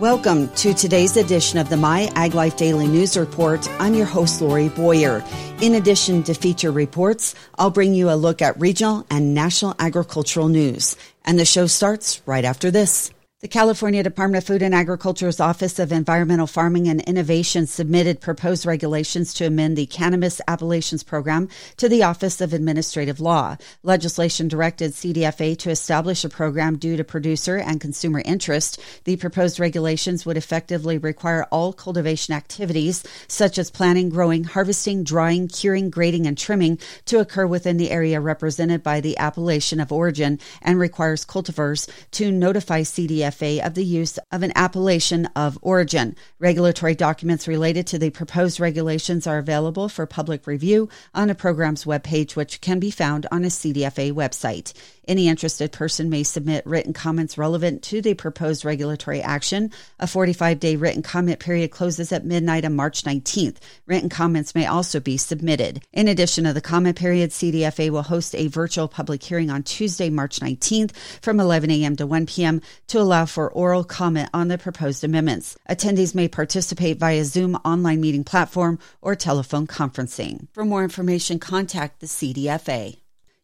Welcome 0.00 0.50
to 0.56 0.74
today's 0.74 1.16
edition 1.16 1.58
of 1.58 1.70
the 1.70 1.78
My 1.78 2.12
Ag 2.16 2.34
Life 2.34 2.58
Daily 2.58 2.86
News 2.86 3.16
Report. 3.16 3.66
I'm 3.80 3.94
your 3.94 4.04
host, 4.04 4.42
Lori 4.42 4.68
Boyer. 4.68 5.24
In 5.62 5.76
addition 5.76 6.22
to 6.24 6.34
feature 6.34 6.70
reports, 6.70 7.34
I'll 7.58 7.70
bring 7.70 7.94
you 7.94 8.10
a 8.10 8.12
look 8.12 8.42
at 8.42 8.60
regional 8.60 9.06
and 9.08 9.32
national 9.32 9.74
agricultural 9.78 10.48
news. 10.48 10.98
And 11.24 11.38
the 11.38 11.46
show 11.46 11.66
starts 11.66 12.20
right 12.26 12.44
after 12.44 12.70
this. 12.70 13.10
The 13.42 13.48
California 13.48 14.02
Department 14.02 14.42
of 14.42 14.46
Food 14.46 14.62
and 14.62 14.74
Agriculture's 14.74 15.40
Office 15.40 15.78
of 15.78 15.92
Environmental 15.92 16.46
Farming 16.46 16.88
and 16.88 17.02
Innovation 17.02 17.66
submitted 17.66 18.22
proposed 18.22 18.64
regulations 18.64 19.34
to 19.34 19.44
amend 19.44 19.76
the 19.76 19.84
Cannabis 19.84 20.40
Appellations 20.48 21.02
Program 21.02 21.50
to 21.76 21.86
the 21.86 22.02
Office 22.02 22.40
of 22.40 22.54
Administrative 22.54 23.20
Law. 23.20 23.58
Legislation 23.82 24.48
directed 24.48 24.92
CDFA 24.92 25.58
to 25.58 25.68
establish 25.68 26.24
a 26.24 26.30
program 26.30 26.78
due 26.78 26.96
to 26.96 27.04
producer 27.04 27.58
and 27.58 27.78
consumer 27.78 28.22
interest. 28.24 28.80
The 29.04 29.16
proposed 29.16 29.60
regulations 29.60 30.24
would 30.24 30.38
effectively 30.38 30.96
require 30.96 31.44
all 31.52 31.74
cultivation 31.74 32.32
activities, 32.32 33.04
such 33.28 33.58
as 33.58 33.70
planting, 33.70 34.08
growing, 34.08 34.44
harvesting, 34.44 35.04
drying, 35.04 35.48
curing, 35.48 35.90
grading, 35.90 36.26
and 36.26 36.38
trimming, 36.38 36.78
to 37.04 37.20
occur 37.20 37.46
within 37.46 37.76
the 37.76 37.90
area 37.90 38.18
represented 38.18 38.82
by 38.82 39.02
the 39.02 39.18
appellation 39.18 39.78
of 39.78 39.92
origin 39.92 40.40
and 40.62 40.78
requires 40.78 41.26
cultivars 41.26 41.86
to 42.12 42.32
notify 42.32 42.80
CDFA 42.80 43.25
of 43.26 43.74
the 43.74 43.84
use 43.84 44.18
of 44.30 44.42
an 44.42 44.52
appellation 44.54 45.26
of 45.36 45.58
origin. 45.62 46.16
Regulatory 46.38 46.94
documents 46.94 47.48
related 47.48 47.86
to 47.88 47.98
the 47.98 48.10
proposed 48.10 48.60
regulations 48.60 49.26
are 49.26 49.38
available 49.38 49.88
for 49.88 50.06
public 50.06 50.46
review 50.46 50.88
on 51.14 51.30
a 51.30 51.34
program's 51.34 51.84
webpage, 51.84 52.36
which 52.36 52.60
can 52.60 52.78
be 52.78 52.90
found 52.90 53.26
on 53.30 53.44
a 53.44 53.48
CDFA 53.48 54.12
website. 54.12 54.72
Any 55.08 55.28
interested 55.28 55.70
person 55.70 56.10
may 56.10 56.24
submit 56.24 56.66
written 56.66 56.92
comments 56.92 57.38
relevant 57.38 57.82
to 57.84 58.02
the 58.02 58.14
proposed 58.14 58.64
regulatory 58.64 59.22
action. 59.22 59.70
A 60.00 60.06
45 60.08 60.58
day 60.58 60.74
written 60.74 61.02
comment 61.02 61.38
period 61.38 61.70
closes 61.70 62.10
at 62.10 62.24
midnight 62.24 62.64
on 62.64 62.74
March 62.74 63.04
19th. 63.04 63.58
Written 63.86 64.08
comments 64.08 64.54
may 64.54 64.66
also 64.66 64.98
be 64.98 65.16
submitted. 65.16 65.84
In 65.92 66.08
addition 66.08 66.44
to 66.44 66.52
the 66.52 66.60
comment 66.60 66.96
period, 66.98 67.30
CDFA 67.30 67.90
will 67.90 68.02
host 68.02 68.34
a 68.34 68.48
virtual 68.48 68.88
public 68.88 69.22
hearing 69.22 69.48
on 69.48 69.62
Tuesday, 69.62 70.10
March 70.10 70.40
19th 70.40 70.96
from 71.22 71.38
11 71.38 71.70
a.m. 71.70 71.94
to 71.96 72.06
1 72.06 72.26
p.m. 72.26 72.60
to 72.88 73.00
allow 73.00 73.26
for 73.26 73.50
oral 73.52 73.84
comment 73.84 74.28
on 74.34 74.48
the 74.48 74.58
proposed 74.58 75.04
amendments. 75.04 75.56
Attendees 75.68 76.16
may 76.16 76.26
participate 76.26 76.98
via 76.98 77.24
Zoom 77.24 77.54
online 77.64 78.00
meeting 78.00 78.24
platform 78.24 78.78
or 79.00 79.14
telephone 79.14 79.68
conferencing. 79.68 80.48
For 80.52 80.64
more 80.64 80.82
information, 80.82 81.38
contact 81.38 82.00
the 82.00 82.06
CDFA. 82.06 82.98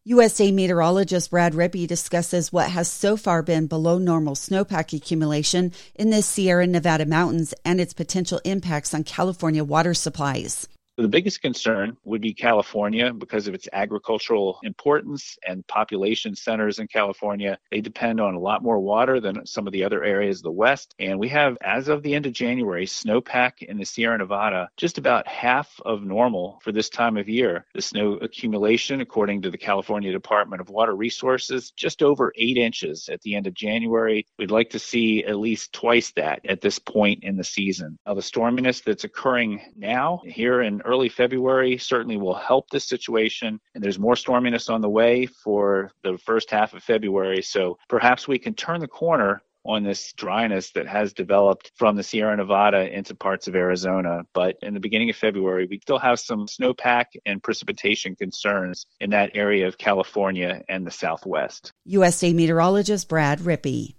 USDA 0.05 0.53
meteorologist 0.53 1.29
Brad 1.31 1.53
Rippey 1.53 1.87
discusses 1.87 2.51
what 2.51 2.69
has 2.69 2.91
so 2.91 3.15
far 3.15 3.41
been 3.41 3.67
below 3.67 3.97
normal 3.97 4.35
snowpack 4.35 4.91
accumulation 4.91 5.71
in 5.95 6.09
the 6.09 6.21
Sierra 6.21 6.67
Nevada 6.67 7.05
mountains 7.05 7.53
and 7.63 7.79
its 7.79 7.93
potential 7.93 8.41
impacts 8.43 8.93
on 8.93 9.05
California 9.05 9.63
water 9.63 9.93
supplies. 9.93 10.67
The 10.95 11.07
biggest 11.07 11.41
concern 11.41 11.97
would 12.03 12.21
be 12.21 12.35
California 12.35 13.11
because 13.11 13.47
of 13.47 13.55
its 13.55 13.67
agricultural 13.73 14.59
importance 14.61 15.37
and 15.47 15.65
population 15.65 16.35
centers 16.35 16.77
in 16.77 16.87
California. 16.87 17.57
They 17.71 17.81
depend 17.81 18.21
on 18.21 18.35
a 18.35 18.39
lot 18.39 18.61
more 18.61 18.79
water 18.79 19.19
than 19.19 19.43
some 19.47 19.65
of 19.65 19.73
the 19.73 19.83
other 19.83 20.03
areas 20.03 20.39
of 20.39 20.43
the 20.43 20.51
West. 20.51 20.93
And 20.99 21.19
we 21.19 21.29
have, 21.29 21.57
as 21.61 21.87
of 21.87 22.03
the 22.03 22.13
end 22.13 22.27
of 22.27 22.33
January, 22.33 22.85
snowpack 22.85 23.63
in 23.63 23.77
the 23.77 23.85
Sierra 23.85 24.19
Nevada 24.19 24.69
just 24.77 24.99
about 24.99 25.27
half 25.27 25.79
of 25.83 26.03
normal 26.03 26.59
for 26.63 26.71
this 26.71 26.89
time 26.89 27.17
of 27.17 27.27
year. 27.27 27.65
The 27.73 27.81
snow 27.81 28.13
accumulation, 28.17 29.01
according 29.01 29.41
to 29.41 29.49
the 29.49 29.57
California 29.57 30.11
Department 30.11 30.61
of 30.61 30.69
Water 30.69 30.95
Resources, 30.95 31.71
just 31.71 32.03
over 32.03 32.31
eight 32.37 32.57
inches 32.57 33.09
at 33.09 33.21
the 33.21 33.35
end 33.35 33.47
of 33.47 33.55
January. 33.55 34.27
We'd 34.37 34.51
like 34.51 34.69
to 34.69 34.79
see 34.79 35.23
at 35.23 35.37
least 35.37 35.73
twice 35.73 36.11
that 36.17 36.41
at 36.47 36.61
this 36.61 36.77
point 36.77 37.23
in 37.23 37.35
the 37.35 37.43
season. 37.43 37.97
Now, 38.05 38.13
the 38.13 38.21
storminess 38.21 38.83
that's 38.83 39.05
occurring 39.05 39.73
now 39.75 40.21
here 40.23 40.61
in 40.61 40.82
early 40.85 41.09
February 41.09 41.77
certainly 41.77 42.17
will 42.17 42.35
help 42.35 42.69
this 42.69 42.85
situation. 42.85 43.59
And 43.75 43.83
there's 43.83 43.99
more 43.99 44.15
storminess 44.15 44.69
on 44.69 44.81
the 44.81 44.89
way 44.89 45.25
for 45.25 45.91
the 46.03 46.17
first 46.17 46.51
half 46.51 46.73
of 46.73 46.83
February. 46.83 47.41
So 47.41 47.77
perhaps 47.89 48.27
we 48.27 48.39
can 48.39 48.53
turn 48.53 48.79
the 48.79 48.87
corner 48.87 49.41
on 49.65 49.83
this 49.83 50.11
dryness 50.13 50.71
that 50.71 50.87
has 50.87 51.13
developed 51.13 51.71
from 51.75 51.95
the 51.95 52.03
Sierra 52.03 52.35
Nevada 52.35 52.93
into 52.95 53.15
parts 53.15 53.47
of 53.47 53.55
Arizona. 53.55 54.23
But 54.33 54.57
in 54.61 54.73
the 54.73 54.79
beginning 54.79 55.09
of 55.09 55.15
February, 55.15 55.67
we 55.69 55.79
still 55.79 55.99
have 55.99 56.19
some 56.19 56.47
snowpack 56.47 57.05
and 57.25 57.41
precipitation 57.41 58.15
concerns 58.15 58.85
in 58.99 59.11
that 59.11 59.31
area 59.35 59.67
of 59.67 59.77
California 59.77 60.63
and 60.67 60.85
the 60.85 60.91
Southwest. 60.91 61.71
USDA 61.87 62.33
meteorologist 62.35 63.07
Brad 63.07 63.39
Rippey. 63.39 63.95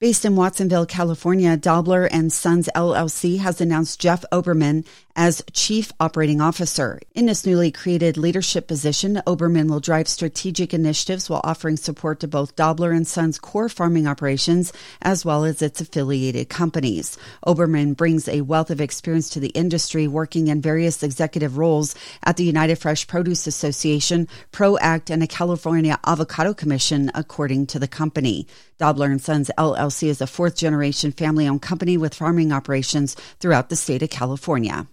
Based 0.00 0.24
in 0.24 0.34
Watsonville, 0.34 0.86
California, 0.86 1.56
Dobler 1.56 2.06
and 2.06 2.32
Sons 2.32 2.68
LLC 2.74 3.38
has 3.38 3.60
announced 3.60 4.00
Jeff 4.00 4.24
Oberman 4.32 4.84
as 5.16 5.42
Chief 5.52 5.92
Operating 6.00 6.40
Officer. 6.40 7.00
In 7.14 7.26
this 7.26 7.44
newly 7.44 7.70
created 7.70 8.16
leadership 8.16 8.66
position, 8.66 9.20
Oberman 9.26 9.68
will 9.68 9.80
drive 9.80 10.08
strategic 10.08 10.72
initiatives 10.72 11.28
while 11.28 11.42
offering 11.44 11.76
support 11.76 12.20
to 12.20 12.28
both 12.28 12.56
Dobler 12.56 12.92
and 12.92 13.06
Sons 13.06 13.38
core 13.38 13.68
farming 13.68 14.06
operations 14.06 14.72
as 15.02 15.24
well 15.24 15.44
as 15.44 15.60
its 15.60 15.80
affiliated 15.80 16.48
companies. 16.48 17.18
Oberman 17.46 17.96
brings 17.96 18.28
a 18.28 18.40
wealth 18.40 18.70
of 18.70 18.80
experience 18.80 19.28
to 19.30 19.40
the 19.40 19.48
industry, 19.48 20.08
working 20.08 20.48
in 20.48 20.60
various 20.60 21.02
executive 21.02 21.58
roles 21.58 21.94
at 22.24 22.36
the 22.36 22.44
United 22.44 22.76
Fresh 22.76 23.06
Produce 23.06 23.46
Association, 23.46 24.28
ProAct, 24.52 25.10
and 25.10 25.20
the 25.20 25.26
California 25.26 25.98
Avocado 26.06 26.54
Commission, 26.54 27.10
according 27.14 27.66
to 27.66 27.78
the 27.78 27.88
company. 27.88 28.46
Dobler 28.78 29.10
and 29.10 29.22
Sons 29.22 29.50
LLC 29.58 30.08
is 30.08 30.20
a 30.20 30.26
fourth 30.26 30.56
generation 30.56 31.12
family 31.12 31.46
owned 31.46 31.62
company 31.62 31.96
with 31.96 32.14
farming 32.14 32.52
operations 32.52 33.14
throughout 33.38 33.68
the 33.68 33.76
state 33.76 34.02
of 34.02 34.10
California. 34.10 34.86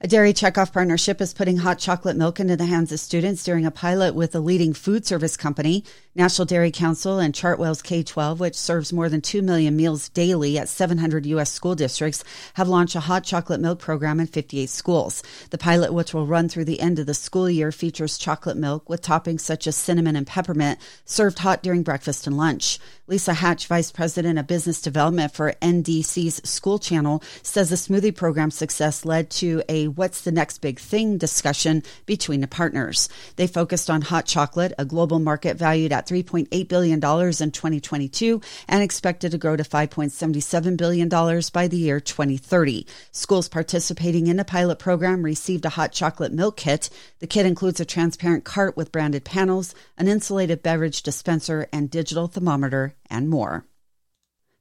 A 0.00 0.06
Dairy 0.06 0.32
Checkoff 0.32 0.72
partnership 0.72 1.20
is 1.20 1.34
putting 1.34 1.56
hot 1.56 1.80
chocolate 1.80 2.16
milk 2.16 2.38
into 2.38 2.56
the 2.56 2.66
hands 2.66 2.92
of 2.92 3.00
students 3.00 3.42
during 3.42 3.66
a 3.66 3.72
pilot 3.72 4.14
with 4.14 4.32
a 4.32 4.38
leading 4.38 4.72
food 4.72 5.04
service 5.04 5.36
company. 5.36 5.82
National 6.18 6.46
Dairy 6.46 6.72
Council 6.72 7.20
and 7.20 7.32
Chartwell's 7.32 7.80
K 7.80 8.02
12, 8.02 8.40
which 8.40 8.56
serves 8.56 8.92
more 8.92 9.08
than 9.08 9.20
2 9.20 9.40
million 9.40 9.76
meals 9.76 10.08
daily 10.08 10.58
at 10.58 10.68
700 10.68 11.24
U.S. 11.26 11.52
school 11.52 11.76
districts, 11.76 12.24
have 12.54 12.66
launched 12.66 12.96
a 12.96 13.00
hot 13.00 13.22
chocolate 13.22 13.60
milk 13.60 13.78
program 13.78 14.18
in 14.18 14.26
58 14.26 14.68
schools. 14.68 15.22
The 15.50 15.58
pilot, 15.58 15.94
which 15.94 16.12
will 16.12 16.26
run 16.26 16.48
through 16.48 16.64
the 16.64 16.80
end 16.80 16.98
of 16.98 17.06
the 17.06 17.14
school 17.14 17.48
year, 17.48 17.70
features 17.70 18.18
chocolate 18.18 18.56
milk 18.56 18.88
with 18.88 19.00
toppings 19.00 19.42
such 19.42 19.68
as 19.68 19.76
cinnamon 19.76 20.16
and 20.16 20.26
peppermint 20.26 20.80
served 21.04 21.38
hot 21.38 21.62
during 21.62 21.84
breakfast 21.84 22.26
and 22.26 22.36
lunch. 22.36 22.80
Lisa 23.06 23.32
Hatch, 23.32 23.68
Vice 23.68 23.92
President 23.92 24.40
of 24.40 24.48
Business 24.48 24.82
Development 24.82 25.32
for 25.32 25.54
NDC's 25.62 26.46
School 26.46 26.80
Channel, 26.80 27.22
says 27.42 27.70
the 27.70 27.76
smoothie 27.76 28.14
program 28.14 28.50
success 28.50 29.04
led 29.04 29.30
to 29.30 29.62
a 29.68 29.86
what's 29.86 30.22
the 30.22 30.32
next 30.32 30.58
big 30.58 30.80
thing 30.80 31.16
discussion 31.16 31.84
between 32.06 32.40
the 32.40 32.48
partners. 32.48 33.08
They 33.36 33.46
focused 33.46 33.88
on 33.88 34.02
hot 34.02 34.26
chocolate, 34.26 34.72
a 34.78 34.84
global 34.84 35.20
market 35.20 35.56
valued 35.56 35.92
at 35.92 36.07
$3.8 36.08 36.68
billion 36.68 36.94
in 36.94 37.00
2022 37.00 38.40
and 38.66 38.82
expected 38.82 39.30
to 39.32 39.38
grow 39.38 39.56
to 39.56 39.62
$5.77 39.62 40.76
billion 40.76 41.08
by 41.52 41.68
the 41.68 41.76
year 41.76 42.00
2030. 42.00 42.86
Schools 43.12 43.48
participating 43.48 44.26
in 44.26 44.36
the 44.36 44.44
pilot 44.44 44.78
program 44.78 45.22
received 45.22 45.64
a 45.64 45.70
hot 45.70 45.92
chocolate 45.92 46.32
milk 46.32 46.56
kit. 46.56 46.90
The 47.20 47.26
kit 47.26 47.46
includes 47.46 47.80
a 47.80 47.84
transparent 47.84 48.44
cart 48.44 48.76
with 48.76 48.92
branded 48.92 49.24
panels, 49.24 49.74
an 49.96 50.08
insulated 50.08 50.62
beverage 50.62 51.02
dispenser, 51.02 51.68
and 51.72 51.90
digital 51.90 52.26
thermometer 52.26 52.94
and 53.10 53.28
more. 53.28 53.67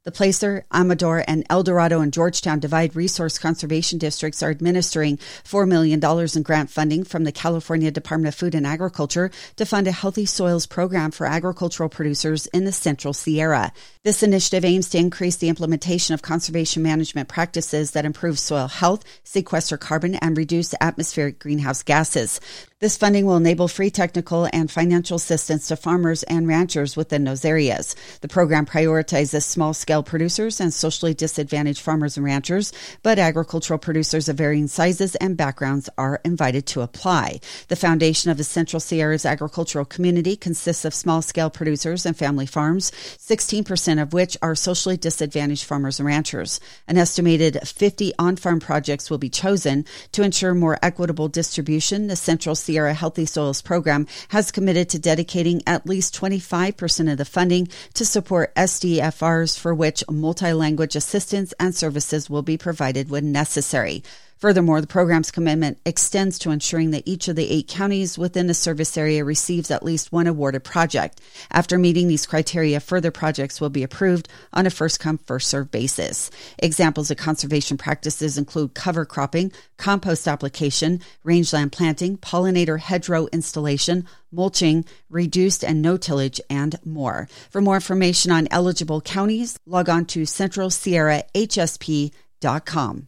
The 0.07 0.13
Placer, 0.13 0.65
Amador, 0.71 1.25
and 1.27 1.45
El 1.49 1.63
Dorado 1.63 1.99
and 1.99 2.13
Georgetown 2.13 2.61
Divide 2.61 2.95
Resource 2.95 3.37
Conservation 3.37 3.99
Districts 3.99 4.41
are 4.41 4.49
administering 4.49 5.17
$4 5.17 5.67
million 5.67 5.99
in 6.33 6.43
grant 6.43 6.69
funding 6.69 7.03
from 7.03 7.25
the 7.25 7.33
California 7.33 7.91
Department 7.91 8.33
of 8.33 8.39
Food 8.39 8.55
and 8.55 8.65
Agriculture 8.65 9.31
to 9.57 9.65
fund 9.65 9.85
a 9.85 9.91
healthy 9.91 10.25
soils 10.25 10.65
program 10.65 11.11
for 11.11 11.27
agricultural 11.27 11.89
producers 11.89 12.47
in 12.53 12.63
the 12.63 12.71
Central 12.71 13.13
Sierra. 13.13 13.73
This 14.03 14.23
initiative 14.23 14.63
aims 14.63 14.87
to 14.91 14.97
increase 14.97 15.35
the 15.35 15.49
implementation 15.49 16.13
of 16.13 16.21
conservation 16.21 16.81
management 16.81 17.27
practices 17.27 17.91
that 17.91 18.05
improve 18.05 18.39
soil 18.39 18.69
health, 18.69 19.03
sequester 19.25 19.77
carbon, 19.77 20.15
and 20.15 20.37
reduce 20.37 20.73
atmospheric 20.79 21.37
greenhouse 21.37 21.83
gases. 21.83 22.39
This 22.79 22.95
funding 22.95 23.25
will 23.25 23.37
enable 23.37 23.67
free 23.67 23.89
technical 23.89 24.47
and 24.53 24.69
financial 24.69 25.15
assistance 25.15 25.67
to 25.69 25.75
farmers 25.75 26.21
and 26.21 26.47
ranchers 26.47 26.95
within 26.95 27.23
those 27.23 27.43
areas. 27.43 27.95
The 28.21 28.27
program 28.27 28.67
prioritizes 28.67 29.45
small 29.45 29.73
scale 29.73 30.03
producers 30.03 30.61
and 30.61 30.71
socially 30.71 31.15
disadvantaged 31.15 31.81
farmers 31.81 32.17
and 32.17 32.23
ranchers, 32.23 32.71
but 33.01 33.17
agricultural 33.17 33.79
producers 33.79 34.29
of 34.29 34.37
varying 34.37 34.67
sizes 34.67 35.15
and 35.15 35.35
backgrounds 35.35 35.89
are 35.97 36.21
invited 36.23 36.67
to 36.67 36.81
apply. 36.81 37.39
The 37.67 37.75
foundation 37.75 38.29
of 38.29 38.37
the 38.37 38.43
Central 38.43 38.79
Sierras 38.79 39.25
agricultural 39.25 39.85
community 39.85 40.35
consists 40.35 40.85
of 40.85 40.93
small 40.93 41.23
scale 41.23 41.49
producers 41.49 42.05
and 42.05 42.15
family 42.15 42.45
farms, 42.45 42.91
16% 42.91 43.99
of 43.99 44.13
which 44.13 44.37
are 44.43 44.53
socially 44.53 44.97
disadvantaged 44.97 45.63
farmers 45.63 45.99
and 45.99 46.05
ranchers. 46.05 46.59
An 46.87 46.97
estimated 46.97 47.57
50 47.67 48.13
on 48.19 48.35
farm 48.35 48.59
projects 48.59 49.09
will 49.09 49.17
be 49.17 49.31
chosen 49.31 49.83
to 50.11 50.21
ensure 50.21 50.53
more 50.53 50.77
equitable 50.83 51.27
distribution. 51.27 52.05
The 52.05 52.15
Central 52.15 52.53
Sierra 52.67 52.93
Healthy 52.93 53.27
Soils 53.27 53.61
program 53.61 54.07
has 54.27 54.51
committed 54.51 54.89
to 54.89 54.99
dedicating 54.99 55.63
at 55.65 55.85
least 55.85 56.13
25% 56.13 57.09
of 57.09 57.17
the 57.17 57.23
funding 57.23 57.69
to 57.93 58.03
support 58.03 58.53
SDFRs 58.55 59.57
for 59.57 59.73
which 59.73 60.03
multi-language 60.11 60.97
assistance 60.97 61.53
and 61.61 61.73
services 61.73 62.29
will 62.29 62.41
be 62.41 62.57
provided 62.57 63.09
when 63.09 63.31
necessary. 63.31 64.03
Furthermore, 64.39 64.81
the 64.81 64.87
program's 64.87 65.31
commitment 65.31 65.79
extends 65.83 66.37
to 66.39 66.51
ensuring 66.51 66.91
that 66.91 67.07
each 67.07 67.27
of 67.27 67.35
the 67.35 67.49
eight 67.49 67.67
counties 67.67 68.17
within 68.17 68.47
the 68.47 68.53
service 68.53 68.95
area 68.95 69.21
receives 69.23 69.71
at 69.71 69.83
least 69.83 70.11
one 70.11 70.27
awarded 70.27 70.63
project. 70.63 71.19
After 71.51 71.79
meeting 71.79 72.07
these 72.07 72.27
criteria, 72.27 72.79
further 72.79 73.09
projects 73.09 73.59
will 73.59 73.71
be 73.71 73.81
approved 73.81 74.29
on 74.53 74.67
a 74.67 74.69
first 74.69 74.99
come, 74.99 75.17
first 75.17 75.49
served 75.49 75.71
basis. 75.71 76.29
Examples 76.59 77.09
of 77.09 77.17
conservation 77.17 77.77
practices 77.77 78.37
include 78.37 78.75
cover 78.75 79.05
cropping, 79.05 79.51
compost 79.77 80.27
application, 80.27 80.99
rangeland 81.23 81.71
planting, 81.71 82.17
pollinator 82.17 82.79
hedgerow 82.79 83.27
installation, 83.31 84.05
mulching, 84.31 84.85
reduced 85.09 85.63
and 85.63 85.81
no 85.81 85.97
tillage, 85.97 86.39
and 86.49 86.75
more. 86.85 87.27
For 87.49 87.61
more 87.61 87.75
information 87.75 88.31
on 88.31 88.47
eligible 88.51 89.01
counties, 89.01 89.57
log 89.65 89.89
on 89.89 90.05
to 90.05 90.21
centralsierrahsp.com. 90.23 93.07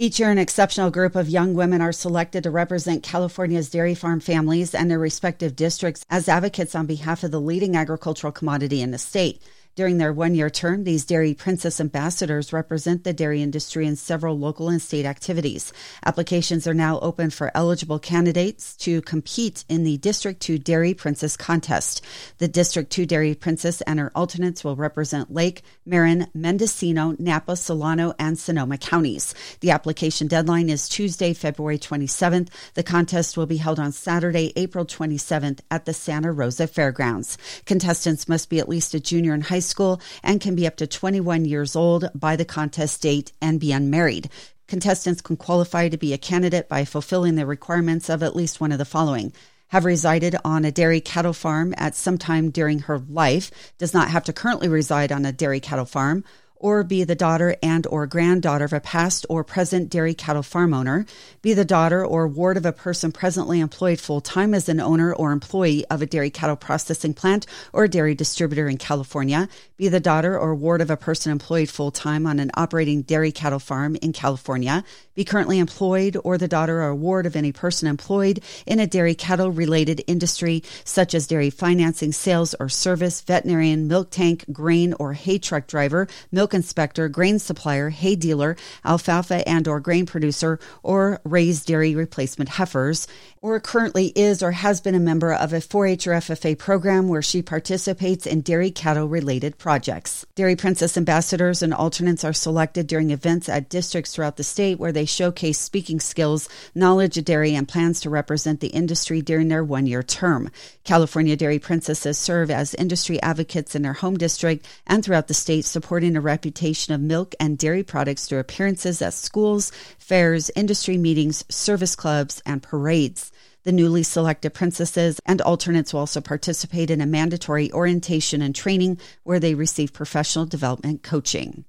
Each 0.00 0.20
year, 0.20 0.30
an 0.30 0.38
exceptional 0.38 0.92
group 0.92 1.16
of 1.16 1.28
young 1.28 1.54
women 1.54 1.80
are 1.80 1.90
selected 1.90 2.44
to 2.44 2.52
represent 2.52 3.02
California's 3.02 3.68
dairy 3.68 3.96
farm 3.96 4.20
families 4.20 4.72
and 4.72 4.88
their 4.88 4.98
respective 5.00 5.56
districts 5.56 6.06
as 6.08 6.28
advocates 6.28 6.76
on 6.76 6.86
behalf 6.86 7.24
of 7.24 7.32
the 7.32 7.40
leading 7.40 7.74
agricultural 7.74 8.32
commodity 8.32 8.80
in 8.80 8.92
the 8.92 8.98
state. 8.98 9.42
During 9.78 9.98
their 9.98 10.12
one 10.12 10.34
year 10.34 10.50
term, 10.50 10.82
these 10.82 11.04
Dairy 11.04 11.34
Princess 11.34 11.78
ambassadors 11.78 12.52
represent 12.52 13.04
the 13.04 13.12
dairy 13.12 13.42
industry 13.42 13.86
in 13.86 13.94
several 13.94 14.36
local 14.36 14.68
and 14.68 14.82
state 14.82 15.06
activities. 15.06 15.72
Applications 16.04 16.66
are 16.66 16.74
now 16.74 16.98
open 16.98 17.30
for 17.30 17.52
eligible 17.54 18.00
candidates 18.00 18.74
to 18.78 19.00
compete 19.02 19.64
in 19.68 19.84
the 19.84 19.96
District 19.98 20.40
2 20.40 20.58
Dairy 20.58 20.94
Princess 20.94 21.36
contest. 21.36 22.04
The 22.38 22.48
District 22.48 22.90
2 22.90 23.06
Dairy 23.06 23.36
Princess 23.36 23.80
and 23.82 24.00
her 24.00 24.10
alternates 24.16 24.64
will 24.64 24.74
represent 24.74 25.32
Lake, 25.32 25.62
Marin, 25.86 26.26
Mendocino, 26.34 27.14
Napa, 27.16 27.54
Solano, 27.54 28.14
and 28.18 28.36
Sonoma 28.36 28.78
counties. 28.78 29.32
The 29.60 29.70
application 29.70 30.26
deadline 30.26 30.70
is 30.70 30.88
Tuesday, 30.88 31.32
February 31.32 31.78
27th. 31.78 32.48
The 32.74 32.82
contest 32.82 33.36
will 33.36 33.46
be 33.46 33.58
held 33.58 33.78
on 33.78 33.92
Saturday, 33.92 34.52
April 34.56 34.84
27th 34.84 35.60
at 35.70 35.84
the 35.84 35.94
Santa 35.94 36.32
Rosa 36.32 36.66
Fairgrounds. 36.66 37.38
Contestants 37.64 38.28
must 38.28 38.50
be 38.50 38.58
at 38.58 38.68
least 38.68 38.92
a 38.92 38.98
junior 38.98 39.34
in 39.34 39.42
high 39.42 39.67
school 39.68 40.00
and 40.22 40.40
can 40.40 40.54
be 40.54 40.66
up 40.66 40.76
to 40.76 40.86
21 40.86 41.44
years 41.44 41.76
old 41.76 42.10
by 42.14 42.34
the 42.34 42.44
contest 42.44 43.02
date 43.02 43.32
and 43.40 43.60
be 43.60 43.70
unmarried. 43.70 44.28
Contestants 44.66 45.22
can 45.22 45.36
qualify 45.36 45.88
to 45.88 45.96
be 45.96 46.12
a 46.12 46.18
candidate 46.18 46.68
by 46.68 46.84
fulfilling 46.84 47.36
the 47.36 47.46
requirements 47.46 48.10
of 48.10 48.22
at 48.22 48.36
least 48.36 48.60
one 48.60 48.72
of 48.72 48.78
the 48.78 48.84
following. 48.84 49.32
Have 49.68 49.84
resided 49.84 50.34
on 50.44 50.64
a 50.64 50.72
dairy 50.72 51.00
cattle 51.00 51.32
farm 51.32 51.74
at 51.76 51.94
some 51.94 52.18
time 52.18 52.50
during 52.50 52.80
her 52.80 52.98
life, 52.98 53.50
does 53.78 53.94
not 53.94 54.08
have 54.08 54.24
to 54.24 54.32
currently 54.32 54.68
reside 54.68 55.12
on 55.12 55.24
a 55.24 55.32
dairy 55.32 55.60
cattle 55.60 55.84
farm, 55.84 56.24
or 56.60 56.82
be 56.82 57.04
the 57.04 57.14
daughter 57.14 57.56
and 57.62 57.86
or 57.86 58.06
granddaughter 58.06 58.64
of 58.64 58.72
a 58.72 58.80
past 58.80 59.24
or 59.28 59.44
present 59.44 59.90
dairy 59.90 60.14
cattle 60.14 60.42
farm 60.42 60.74
owner, 60.74 61.06
be 61.42 61.54
the 61.54 61.64
daughter 61.64 62.04
or 62.04 62.26
ward 62.26 62.56
of 62.56 62.66
a 62.66 62.72
person 62.72 63.12
presently 63.12 63.60
employed 63.60 64.00
full 64.00 64.20
time 64.20 64.54
as 64.54 64.68
an 64.68 64.80
owner 64.80 65.12
or 65.12 65.32
employee 65.32 65.84
of 65.86 66.02
a 66.02 66.06
dairy 66.06 66.30
cattle 66.30 66.56
processing 66.56 67.14
plant 67.14 67.46
or 67.72 67.86
dairy 67.86 68.14
distributor 68.14 68.68
in 68.68 68.76
California, 68.76 69.48
be 69.76 69.88
the 69.88 70.00
daughter 70.00 70.38
or 70.38 70.54
ward 70.54 70.80
of 70.80 70.90
a 70.90 70.96
person 70.96 71.30
employed 71.30 71.68
full 71.68 71.90
time 71.90 72.26
on 72.26 72.40
an 72.40 72.50
operating 72.54 73.02
dairy 73.02 73.32
cattle 73.32 73.58
farm 73.58 73.96
in 73.96 74.12
California, 74.12 74.84
be 75.14 75.24
currently 75.24 75.58
employed 75.58 76.16
or 76.24 76.38
the 76.38 76.48
daughter 76.48 76.82
or 76.82 76.94
ward 76.94 77.26
of 77.26 77.36
any 77.36 77.52
person 77.52 77.88
employed 77.88 78.40
in 78.66 78.80
a 78.80 78.86
dairy 78.86 79.14
cattle 79.14 79.50
related 79.50 80.02
industry 80.06 80.62
such 80.84 81.14
as 81.14 81.26
dairy 81.26 81.50
financing, 81.50 82.12
sales 82.12 82.54
or 82.60 82.68
service, 82.68 83.20
veterinarian, 83.20 83.88
milk 83.88 84.10
tank, 84.10 84.44
grain 84.52 84.94
or 84.98 85.12
hay 85.12 85.38
truck 85.38 85.66
driver, 85.66 86.08
milk 86.32 86.47
inspector, 86.54 87.08
grain 87.08 87.38
supplier, 87.38 87.90
hay 87.90 88.16
dealer, 88.16 88.56
alfalfa 88.84 89.46
and 89.48 89.66
or 89.68 89.80
grain 89.80 90.06
producer, 90.06 90.58
or 90.82 91.20
raised 91.24 91.66
dairy 91.66 91.94
replacement 91.94 92.50
heifers, 92.50 93.06
or 93.40 93.58
currently 93.60 94.06
is 94.16 94.42
or 94.42 94.52
has 94.52 94.80
been 94.80 94.94
a 94.94 95.00
member 95.00 95.32
of 95.32 95.52
a 95.52 95.56
4-H 95.56 96.06
or 96.06 96.12
FFA 96.12 96.58
program 96.58 97.08
where 97.08 97.22
she 97.22 97.42
participates 97.42 98.26
in 98.26 98.40
dairy 98.40 98.70
cattle 98.70 99.08
related 99.08 99.58
projects. 99.58 100.26
Dairy 100.34 100.56
Princess 100.56 100.96
ambassadors 100.96 101.62
and 101.62 101.72
alternates 101.72 102.24
are 102.24 102.32
selected 102.32 102.86
during 102.86 103.10
events 103.10 103.48
at 103.48 103.68
districts 103.68 104.14
throughout 104.14 104.36
the 104.36 104.44
state 104.44 104.78
where 104.78 104.92
they 104.92 105.04
showcase 105.04 105.58
speaking 105.58 106.00
skills, 106.00 106.48
knowledge 106.74 107.16
of 107.16 107.24
dairy, 107.24 107.54
and 107.54 107.68
plans 107.68 108.00
to 108.00 108.10
represent 108.10 108.60
the 108.60 108.68
industry 108.68 109.22
during 109.22 109.48
their 109.48 109.64
one 109.64 109.86
year 109.86 110.02
term. 110.02 110.50
California 110.84 111.36
Dairy 111.36 111.58
Princesses 111.58 112.18
serve 112.18 112.50
as 112.50 112.74
industry 112.74 113.20
advocates 113.22 113.74
in 113.74 113.82
their 113.82 113.92
home 113.92 114.16
district 114.16 114.66
and 114.86 115.04
throughout 115.04 115.28
the 115.28 115.34
state, 115.34 115.64
supporting 115.64 116.16
a 116.16 116.20
reputation 116.38 116.94
of 116.94 117.00
milk 117.00 117.34
and 117.40 117.58
dairy 117.58 117.82
products 117.82 118.28
through 118.28 118.38
appearances 118.38 119.02
at 119.02 119.12
schools, 119.12 119.72
fairs, 119.98 120.52
industry 120.54 120.96
meetings, 120.96 121.44
service 121.48 121.96
clubs, 121.96 122.40
and 122.46 122.62
parades. 122.62 123.32
The 123.64 123.72
newly 123.72 124.04
selected 124.04 124.54
princesses 124.54 125.20
and 125.26 125.40
alternates 125.40 125.92
will 125.92 126.00
also 126.00 126.20
participate 126.20 126.92
in 126.92 127.00
a 127.00 127.06
mandatory 127.06 127.72
orientation 127.72 128.40
and 128.40 128.54
training 128.54 128.98
where 129.24 129.40
they 129.40 129.54
receive 129.56 129.92
professional 129.92 130.46
development 130.46 131.02
coaching. 131.02 131.64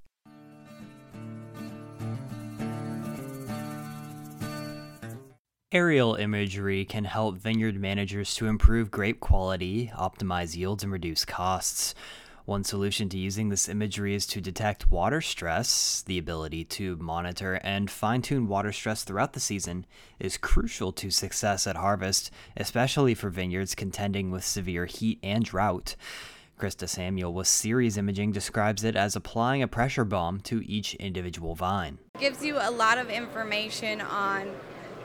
Aerial 5.72 6.14
imagery 6.14 6.86
can 6.86 7.06
help 7.06 7.38
vineyard 7.38 7.80
managers 7.80 8.36
to 8.36 8.46
improve 8.46 8.92
grape 8.92 9.20
quality, 9.20 9.92
optimize 9.98 10.56
yields, 10.56 10.84
and 10.84 10.94
reduce 10.94 11.26
costs. 11.26 11.96
One 12.50 12.64
solution 12.64 13.10
to 13.10 13.18
using 13.20 13.50
this 13.50 13.70
imagery 13.70 14.16
is 14.16 14.26
to 14.26 14.42
detect 14.42 14.90
water 14.90 15.22
stress. 15.22 16.02
The 16.08 16.18
ability 16.18 16.66
to 16.66 16.96
monitor 16.96 17.60
and 17.64 17.92
fine 17.92 18.24
tune 18.24 18.48
water 18.48 18.72
stress 18.72 19.04
throughout 19.04 19.34
the 19.34 19.40
season 19.40 19.86
is 20.18 20.36
crucial 20.36 20.92
to 20.94 21.12
success 21.12 21.68
at 21.68 21.76
harvest, 21.76 22.32
especially 22.58 23.14
for 23.14 23.30
vineyards 23.30 23.76
contending 23.76 24.32
with 24.32 24.44
severe 24.44 24.88
heat 24.88 25.20
and 25.22 25.46
drought. 25.46 25.96
Khrista 26.60 26.90
Samuel 26.90 27.36
with 27.36 27.46
Ceres 27.46 28.00
Imaging 28.00 28.32
describes 28.32 28.84
it 28.84 28.96
as 28.96 29.16
applying 29.16 29.62
a 29.62 29.68
pressure 29.68 30.04
bomb 30.04 30.40
to 30.40 30.68
each 30.68 30.96
individual 30.96 31.54
vine. 31.54 32.00
It 32.16 32.20
gives 32.20 32.44
you 32.44 32.58
a 32.60 32.72
lot 32.72 32.98
of 32.98 33.12
information 33.12 34.02
on 34.02 34.48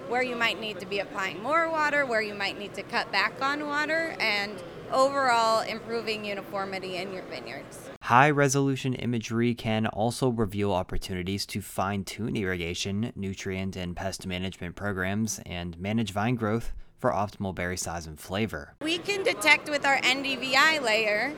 where 0.09 0.23
you 0.23 0.35
might 0.35 0.59
need 0.59 0.81
to 0.81 0.87
be 0.87 1.01
applying 1.01 1.43
more 1.43 1.69
water, 1.69 2.07
where 2.07 2.23
you 2.23 2.35
might 2.35 2.59
need 2.59 2.73
to 2.73 2.83
cut 2.83 3.13
back 3.13 3.43
on 3.43 3.67
water, 3.67 4.17
and 4.19 4.63
overall 4.95 5.61
improving 5.61 6.25
uniformity 6.25 6.97
in 6.97 7.13
your 7.13 7.25
vineyards. 7.25 7.91
High 8.03 8.31
resolution 8.31 8.95
imagery 8.95 9.55
can 9.55 9.87
also 9.87 10.29
reveal 10.29 10.73
opportunities 10.73 11.45
to 11.47 11.61
fine 11.61 12.05
tune 12.05 12.37
irrigation, 12.37 13.13
nutrient, 13.17 13.77
and 13.77 13.97
pest 13.97 14.27
management 14.27 14.77
programs 14.77 15.41
and 15.45 15.79
manage 15.79 16.13
vine 16.13 16.37
growth 16.37 16.73
for 16.99 17.11
optimal 17.11 17.55
berry 17.55 17.77
size 17.77 18.07
and 18.07 18.19
flavor. 18.19 18.75
We 18.81 18.99
can 18.99 19.25
detect 19.25 19.69
with 19.69 19.85
our 19.85 19.99
NDVI 19.99 20.81
layer 20.81 21.35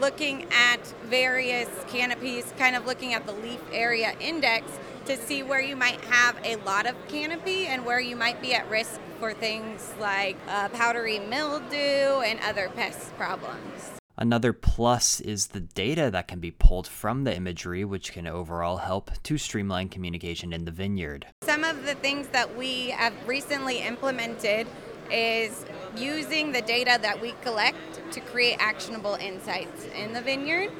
looking 0.00 0.46
at 0.52 0.86
various 1.06 1.68
canopies, 1.88 2.52
kind 2.56 2.76
of 2.76 2.86
looking 2.86 3.14
at 3.14 3.26
the 3.26 3.32
leaf 3.32 3.60
area 3.72 4.14
index 4.20 4.66
to 5.08 5.16
see 5.16 5.42
where 5.42 5.60
you 5.60 5.74
might 5.74 6.02
have 6.04 6.38
a 6.44 6.56
lot 6.56 6.84
of 6.84 6.94
canopy 7.08 7.66
and 7.66 7.82
where 7.86 7.98
you 7.98 8.14
might 8.14 8.42
be 8.42 8.52
at 8.52 8.68
risk 8.68 9.00
for 9.18 9.32
things 9.32 9.94
like 9.98 10.36
uh, 10.48 10.68
powdery 10.68 11.18
mildew 11.18 12.20
and 12.20 12.38
other 12.40 12.68
pest 12.76 13.16
problems. 13.16 13.90
Another 14.18 14.52
plus 14.52 15.20
is 15.20 15.46
the 15.46 15.60
data 15.60 16.10
that 16.12 16.28
can 16.28 16.40
be 16.40 16.50
pulled 16.50 16.86
from 16.86 17.24
the 17.24 17.34
imagery, 17.34 17.86
which 17.86 18.12
can 18.12 18.26
overall 18.26 18.76
help 18.76 19.10
to 19.22 19.38
streamline 19.38 19.88
communication 19.88 20.52
in 20.52 20.66
the 20.66 20.70
vineyard. 20.70 21.24
Some 21.42 21.64
of 21.64 21.86
the 21.86 21.94
things 21.94 22.28
that 22.28 22.54
we 22.58 22.90
have 22.90 23.14
recently 23.26 23.78
implemented 23.78 24.66
is 25.10 25.64
using 25.96 26.52
the 26.52 26.60
data 26.60 26.98
that 27.00 27.18
we 27.22 27.32
collect 27.40 28.12
to 28.12 28.20
create 28.20 28.56
actionable 28.58 29.14
insights 29.14 29.86
in 29.86 30.12
the 30.12 30.20
vineyard 30.20 30.70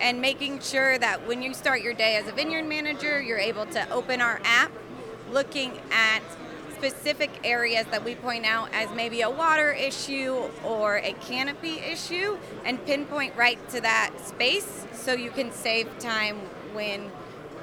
and 0.00 0.20
making 0.20 0.60
sure 0.60 0.98
that 0.98 1.26
when 1.26 1.42
you 1.42 1.54
start 1.54 1.82
your 1.82 1.94
day 1.94 2.16
as 2.16 2.26
a 2.28 2.32
vineyard 2.32 2.66
manager, 2.66 3.20
you're 3.20 3.38
able 3.38 3.66
to 3.66 3.90
open 3.90 4.20
our 4.20 4.40
app 4.44 4.72
looking 5.30 5.72
at 5.90 6.20
specific 6.76 7.30
areas 7.42 7.86
that 7.90 8.04
we 8.04 8.14
point 8.14 8.44
out 8.44 8.68
as 8.72 8.90
maybe 8.94 9.22
a 9.22 9.30
water 9.30 9.72
issue 9.72 10.48
or 10.62 10.98
a 10.98 11.12
canopy 11.14 11.78
issue 11.80 12.36
and 12.64 12.84
pinpoint 12.84 13.34
right 13.34 13.66
to 13.70 13.80
that 13.80 14.10
space 14.22 14.86
so 14.92 15.14
you 15.14 15.30
can 15.30 15.50
save 15.50 15.88
time 15.98 16.36
when 16.74 17.10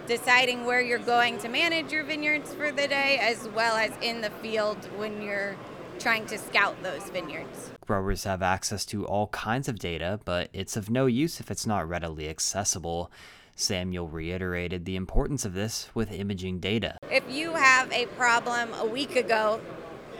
deciding 0.07 0.65
where 0.65 0.81
you're 0.81 0.97
going 0.97 1.37
to 1.37 1.47
manage 1.47 1.91
your 1.91 2.03
vineyards 2.03 2.53
for 2.55 2.71
the 2.71 2.87
day 2.87 3.19
as 3.21 3.47
well 3.49 3.75
as 3.75 3.91
in 4.01 4.21
the 4.21 4.31
field 4.41 4.77
when 4.97 5.21
you're 5.21 5.55
trying 6.00 6.25
to 6.27 6.38
scout 6.38 6.81
those 6.83 7.03
vineyards. 7.09 7.71
Growers 7.85 8.23
have 8.23 8.41
access 8.41 8.85
to 8.88 9.05
all 9.05 9.27
kinds 9.27 9.67
of 9.67 9.79
data, 9.79 10.19
but 10.25 10.50
it's 10.53 10.77
of 10.77 10.89
no 10.89 11.05
use 11.05 11.39
if 11.39 11.51
it's 11.51 11.67
not 11.67 11.88
readily 11.88 12.29
accessible. 12.29 13.12
Samuel 13.55 14.07
reiterated 14.07 14.85
the 14.85 14.95
importance 14.95 15.45
of 15.45 15.53
this 15.53 15.89
with 15.93 16.12
imaging 16.12 16.59
data. 16.59 16.97
If 17.12 17.23
you 17.29 17.53
have 17.53 17.91
a 17.91 18.07
problem 18.07 18.73
a 18.73 18.85
week 18.85 19.15
ago, 19.15 19.62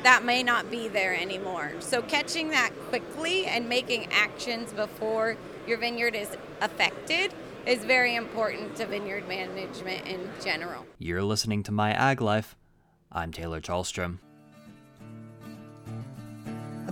that 0.04 0.24
may 0.24 0.44
not 0.44 0.70
be 0.70 0.88
there 0.88 1.16
anymore. 1.16 1.72
So 1.80 2.02
catching 2.02 2.50
that 2.50 2.72
quickly 2.90 3.46
and 3.46 3.68
making 3.68 4.08
actions 4.12 4.74
before 4.74 5.38
your 5.66 5.78
vineyard 5.78 6.14
is 6.14 6.30
affected 6.62 7.34
is 7.66 7.86
very 7.86 8.16
important 8.16 8.76
to 8.76 8.86
vineyard 8.86 9.28
management 9.28 10.06
in 10.06 10.30
general. 10.44 10.86
You're 11.00 11.24
listening 11.24 11.64
to 11.64 11.72
My 11.72 11.94
Ag 11.94 12.22
Life. 12.22 12.58
I'm 13.12 13.32
Taylor 13.32 13.62
Chalstrom. 13.62 14.20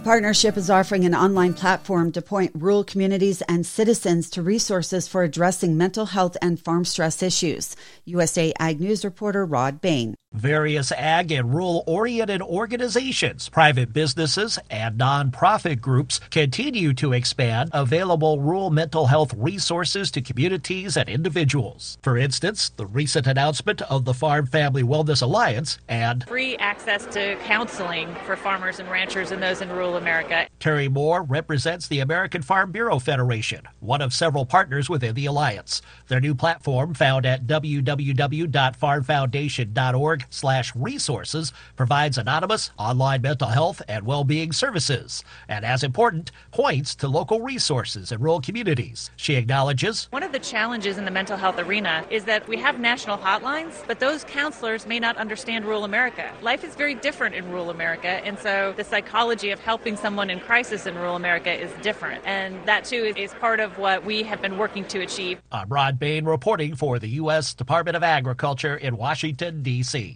The 0.01 0.05
partnership 0.05 0.57
is 0.57 0.71
offering 0.71 1.05
an 1.05 1.13
online 1.13 1.53
platform 1.53 2.11
to 2.13 2.23
point 2.23 2.53
rural 2.55 2.83
communities 2.83 3.43
and 3.43 3.63
citizens 3.63 4.31
to 4.31 4.41
resources 4.41 5.07
for 5.07 5.21
addressing 5.21 5.77
mental 5.77 6.07
health 6.07 6.35
and 6.41 6.59
farm 6.59 6.85
stress 6.85 7.21
issues. 7.21 7.75
USA 8.05 8.51
Ag 8.59 8.81
News 8.81 9.05
reporter 9.05 9.45
Rod 9.45 9.79
Bain. 9.79 10.15
Various 10.33 10.93
ag 10.93 11.29
and 11.33 11.53
rural 11.53 11.83
oriented 11.85 12.41
organizations, 12.41 13.49
private 13.49 13.91
businesses, 13.91 14.57
and 14.69 14.97
nonprofit 14.97 15.81
groups 15.81 16.21
continue 16.29 16.93
to 16.93 17.11
expand 17.11 17.69
available 17.73 18.39
rural 18.39 18.69
mental 18.69 19.07
health 19.07 19.33
resources 19.35 20.09
to 20.11 20.21
communities 20.21 20.95
and 20.95 21.09
individuals. 21.09 21.97
For 22.01 22.17
instance, 22.17 22.69
the 22.69 22.85
recent 22.85 23.27
announcement 23.27 23.81
of 23.81 24.05
the 24.05 24.13
Farm 24.13 24.45
Family 24.45 24.83
Wellness 24.83 25.21
Alliance 25.21 25.79
and 25.89 26.25
free 26.25 26.55
access 26.57 27.05
to 27.07 27.35
counseling 27.43 28.15
for 28.25 28.37
farmers 28.37 28.79
and 28.79 28.89
ranchers 28.89 29.31
and 29.31 29.43
those 29.43 29.61
in 29.61 29.69
rural 29.69 29.97
America. 29.97 30.47
Terry 30.61 30.87
Moore 30.87 31.23
represents 31.23 31.89
the 31.89 31.99
American 31.99 32.41
Farm 32.41 32.71
Bureau 32.71 32.99
Federation, 32.99 33.67
one 33.81 34.01
of 34.01 34.13
several 34.13 34.45
partners 34.45 34.89
within 34.89 35.13
the 35.13 35.25
alliance. 35.25 35.81
Their 36.07 36.21
new 36.21 36.35
platform, 36.35 36.93
found 36.93 37.25
at 37.25 37.47
www.farmfoundation.org, 37.47 40.20
slash 40.29 40.75
resources 40.75 41.53
provides 41.75 42.17
anonymous 42.17 42.71
online 42.77 43.21
mental 43.21 43.47
health 43.47 43.81
and 43.87 44.05
well-being 44.05 44.51
services, 44.51 45.23
and 45.47 45.65
as 45.65 45.83
important, 45.83 46.31
points 46.51 46.95
to 46.95 47.07
local 47.07 47.41
resources 47.41 48.11
in 48.11 48.19
rural 48.19 48.41
communities. 48.41 49.11
She 49.15 49.35
acknowledges 49.35 50.07
one 50.11 50.23
of 50.23 50.31
the 50.31 50.39
challenges 50.39 50.97
in 50.97 51.05
the 51.05 51.11
mental 51.11 51.37
health 51.37 51.59
arena 51.59 52.05
is 52.09 52.25
that 52.25 52.47
we 52.47 52.57
have 52.57 52.79
national 52.79 53.17
hotlines, 53.17 53.85
but 53.87 53.99
those 53.99 54.23
counselors 54.23 54.85
may 54.85 54.99
not 54.99 55.17
understand 55.17 55.65
rural 55.65 55.83
America. 55.83 56.31
Life 56.41 56.63
is 56.63 56.75
very 56.75 56.95
different 56.95 57.35
in 57.35 57.49
rural 57.49 57.69
America, 57.69 58.07
and 58.07 58.37
so 58.37 58.73
the 58.77 58.83
psychology 58.83 59.51
of 59.51 59.59
helping 59.59 59.95
someone 59.95 60.29
in 60.29 60.39
crisis 60.39 60.85
in 60.85 60.95
rural 60.95 61.15
America 61.15 61.51
is 61.51 61.71
different, 61.81 62.23
and 62.25 62.55
that 62.65 62.85
too 62.85 63.13
is 63.15 63.33
part 63.35 63.59
of 63.59 63.77
what 63.77 64.05
we 64.05 64.23
have 64.23 64.41
been 64.41 64.57
working 64.57 64.85
to 64.85 64.99
achieve. 64.99 65.41
I'm 65.51 65.69
Rod 65.69 65.99
Bain 65.99 66.25
reporting 66.25 66.75
for 66.75 66.99
the 66.99 67.09
U.S. 67.09 67.53
Department 67.53 67.95
of 67.95 68.03
Agriculture 68.03 68.75
in 68.75 68.97
Washington, 68.97 69.61
D.C. 69.63 70.10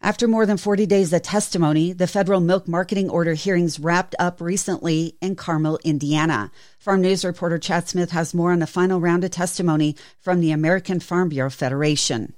After 0.00 0.28
more 0.28 0.46
than 0.46 0.58
40 0.58 0.86
days 0.86 1.12
of 1.12 1.22
testimony, 1.22 1.92
the 1.92 2.06
federal 2.06 2.40
milk 2.40 2.68
marketing 2.68 3.10
order 3.10 3.34
hearings 3.34 3.80
wrapped 3.80 4.14
up 4.20 4.40
recently 4.40 5.16
in 5.20 5.34
Carmel, 5.34 5.80
Indiana. 5.82 6.52
Farm 6.78 7.00
News 7.00 7.24
reporter 7.24 7.58
Chad 7.58 7.88
Smith 7.88 8.12
has 8.12 8.32
more 8.32 8.52
on 8.52 8.60
the 8.60 8.66
final 8.68 9.00
round 9.00 9.24
of 9.24 9.32
testimony 9.32 9.96
from 10.20 10.40
the 10.40 10.52
American 10.52 11.00
Farm 11.00 11.28
Bureau 11.28 11.50
Federation. 11.50 12.34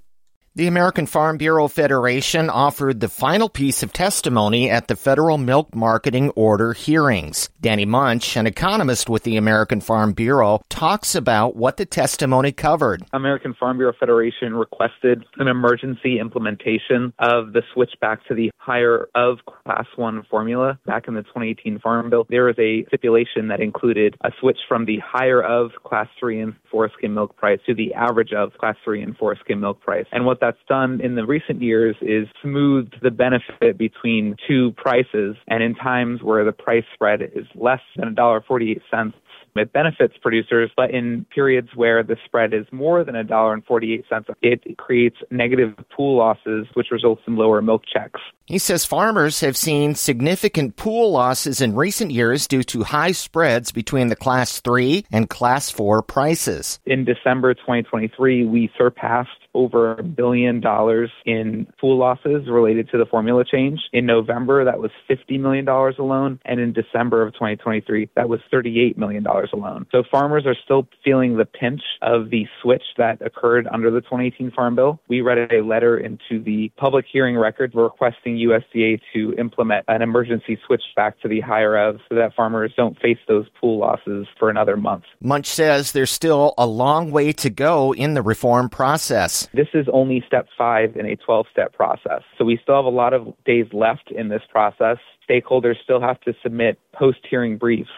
The 0.57 0.67
American 0.67 1.07
Farm 1.07 1.37
Bureau 1.37 1.69
Federation 1.69 2.51
offered 2.51 2.99
the 2.99 3.09
final 3.09 3.49
piece 3.49 3.85
of 3.85 3.93
testimony 3.93 4.69
at 4.69 4.89
the 4.89 4.97
Federal 4.97 5.39
Milk 5.39 5.77
Marketing 5.77 6.31
Order 6.31 6.73
hearings. 6.73 7.49
Danny 7.61 7.85
Munch, 7.85 8.37
an 8.37 8.49
economist 8.49 9.09
with 9.09 9.23
the 9.23 9.37
American 9.37 9.81
Farm 9.81 10.13
Bureau, 10.13 10.61
talks 10.69 11.15
about 11.15 11.55
what 11.55 11.77
the 11.77 11.87
testimony 11.87 12.51
covered. 12.51 13.05
American 13.13 13.55
Farm 13.55 13.77
Bureau 13.77 13.93
Federation 13.93 14.55
requested 14.55 15.25
an 15.37 15.47
emergency 15.47 16.19
implementation 16.19 17.13
of 17.21 17.53
the 17.53 17.63
switch 17.73 17.93
back 18.01 18.27
to 18.27 18.35
the 18.35 18.51
higher 18.57 19.07
of 19.15 19.39
Class 19.47 19.87
1 19.95 20.25
formula 20.29 20.81
back 20.85 21.07
in 21.07 21.15
the 21.15 21.23
2018 21.23 21.79
Farm 21.79 22.11
Bill. 22.11 22.27
There 22.29 22.47
was 22.47 22.59
a 22.59 22.85
stipulation 22.89 23.47
that 23.49 23.61
included 23.61 24.17
a 24.25 24.33
switch 24.41 24.59
from 24.69 24.85
the 24.85 24.99
higher 24.99 25.41
of 25.41 25.71
Class 25.85 26.09
3 26.19 26.41
and 26.41 26.55
4 26.73 26.91
skim 26.99 27.15
milk 27.15 27.37
price 27.37 27.61
to 27.67 27.75
the 27.75 27.95
average 27.95 28.33
of 28.33 28.53
Class 28.59 28.75
3 28.85 29.01
and 29.03 29.17
4 29.17 29.37
skim 29.45 29.61
milk 29.61 29.81
price. 29.81 30.07
And 30.11 30.27
what 30.27 30.40
that's 30.41 30.59
done 30.69 31.01
in 31.01 31.15
the 31.15 31.25
recent 31.27 31.63
years 31.63 31.97
is 32.01 32.27
smoothed 32.43 32.97
the 33.03 33.11
benefit 33.11 33.79
between 33.79 34.37
two 34.47 34.73
prices. 34.73 35.37
And 35.49 35.63
in 35.63 35.75
times 35.75 36.23
where 36.23 36.45
the 36.45 36.53
price 36.53 36.85
spread 36.95 37.23
is 37.23 37.47
less 37.55 37.81
than 37.97 38.15
$1.48, 38.15 39.13
it 39.57 39.73
benefits 39.73 40.15
producers, 40.23 40.71
but 40.77 40.91
in 40.91 41.27
periods 41.35 41.71
where 41.75 42.03
the 42.03 42.17
spread 42.25 42.55
is 42.55 42.67
more 42.73 43.05
than 43.05 43.15
$1.48, 43.15 44.35
it 44.43 44.79
creates 44.79 45.17
negative 45.31 45.75
pool 45.95 46.17
losses, 46.17 46.67
which 46.75 46.91
results 46.91 47.23
in 47.27 47.37
lower 47.37 47.61
milk 47.61 47.83
checks. 47.93 48.21
He 48.47 48.59
says 48.59 48.85
farmers 48.85 49.41
have 49.41 49.57
seen 49.57 49.95
significant 49.95 50.77
pool 50.77 51.13
losses 51.13 51.61
in 51.61 51.75
recent 51.75 52.11
years 52.11 52.47
due 52.47 52.63
to 52.65 52.85
high 52.85 53.13
spreads 53.13 53.73
between 53.73 54.09
the 54.09 54.17
Class 54.17 54.61
3 54.61 55.05
and 55.13 55.29
Class 55.29 55.71
4 55.71 56.03
prices. 56.03 56.79
In 56.87 57.05
December 57.05 57.55
2023, 57.55 58.47
we 58.47 58.71
surpassed 58.77 59.31
over 59.55 59.93
a 59.93 60.03
billion 60.03 60.61
dollars 60.61 61.11
in 61.25 61.67
pool 61.81 61.99
losses 61.99 62.49
related 62.49 62.89
to 62.91 62.99
the 62.99 63.07
formula 63.07 63.45
change. 63.45 63.81
In 63.93 64.07
November, 64.07 64.65
that 64.65 64.79
was 64.79 64.91
$50 65.09 65.41
million 65.41 65.69
alone. 65.69 66.41
And 66.45 66.61
in 66.61 66.73
December 66.73 67.23
of 67.23 67.33
2023, 67.35 68.11
that 68.17 68.29
was 68.29 68.41
$38 68.53 68.97
million 68.97 69.27
alone. 69.27 69.87
So 69.91 70.03
farmers 70.11 70.47
are 70.47 70.57
still 70.65 70.89
feeling 71.05 71.37
the 71.37 71.45
pinch 71.45 71.83
of 72.03 72.31
the 72.31 72.47
switch 72.63 72.83
that 72.97 73.21
occurred 73.23 73.67
under 73.73 73.91
the 73.91 74.01
2018 74.01 74.53
Farm 74.53 74.77
Bill. 74.77 75.01
We 75.09 75.21
read 75.21 75.53
a 75.53 75.63
letter 75.63 75.99
into 75.99 76.43
the 76.43 76.71
public 76.77 77.07
hearing 77.11 77.37
record 77.37 77.75
requesting 77.75 78.37
USDA 78.37 79.01
to 79.15 79.35
implement 79.39 79.85
an 79.89 80.03
emergency 80.03 80.59
switch 80.67 80.83
back 80.97 81.21
to 81.21 81.29
the 81.29 81.41
higher 81.41 81.77
of 81.77 81.99
so 82.09 82.15
that 82.15 82.35
farmers 82.35 82.73
don't 82.77 82.99
face 83.01 83.19
those 83.29 83.47
pool 83.61 83.79
losses 83.79 84.27
for 84.39 84.51
another 84.51 84.77
month. 84.77 85.05
Munch 85.21 85.47
says 85.47 85.93
there's 85.93 86.11
still 86.11 86.55
a 86.57 86.67
long 86.67 87.11
way 87.11 87.33
to 87.33 87.51
go 87.51 87.93
in 87.95 88.15
the 88.15 88.23
reform 88.23 88.69
process. 88.69 89.40
This 89.53 89.69
is 89.75 89.87
only 89.93 90.23
step 90.27 90.47
five 90.57 90.97
in 90.97 91.07
a 91.07 91.17
12 91.17 91.47
step 91.53 91.73
process. 91.73 92.23
So 92.39 92.45
we 92.45 92.59
still 92.63 92.77
have 92.77 92.85
a 92.85 92.89
lot 92.89 93.13
of 93.13 93.33
days 93.45 93.67
left 93.73 94.11
in 94.11 94.29
this 94.29 94.43
process. 94.51 94.99
Stakeholders 95.29 95.77
still 95.83 96.01
have 96.01 96.21
to 96.23 96.35
submit 96.43 96.79
post 96.93 97.19
hearing 97.29 97.59
briefs. 97.59 97.91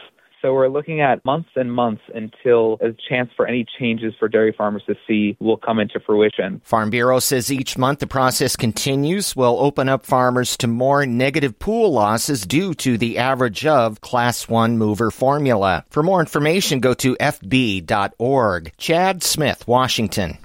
So 0.42 0.52
we're 0.52 0.68
looking 0.68 1.00
at 1.00 1.24
months 1.24 1.50
and 1.54 1.72
months 1.72 2.02
until 2.12 2.76
a 2.80 2.88
chance 3.08 3.30
for 3.36 3.46
any 3.46 3.64
changes 3.78 4.12
for 4.18 4.28
dairy 4.28 4.52
farmers 4.52 4.82
to 4.88 4.96
see 5.06 5.36
will 5.38 5.56
come 5.56 5.78
into 5.78 6.00
fruition. 6.00 6.60
Farm 6.64 6.90
Bureau 6.90 7.20
says 7.20 7.52
each 7.52 7.78
month 7.78 8.00
the 8.00 8.08
process 8.08 8.56
continues 8.56 9.36
will 9.36 9.56
open 9.60 9.88
up 9.88 10.04
farmers 10.04 10.56
to 10.56 10.66
more 10.66 11.06
negative 11.06 11.60
pool 11.60 11.92
losses 11.92 12.44
due 12.44 12.74
to 12.74 12.98
the 12.98 13.18
average 13.18 13.64
of 13.64 14.00
Class 14.00 14.48
1 14.48 14.76
mover 14.76 15.12
formula. 15.12 15.84
For 15.90 16.02
more 16.02 16.18
information, 16.18 16.80
go 16.80 16.92
to 16.94 17.14
fb.org. 17.14 18.72
Chad 18.76 19.22
Smith, 19.22 19.68
Washington. 19.68 20.38